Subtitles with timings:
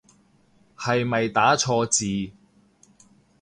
[0.75, 2.33] 係咪打錯字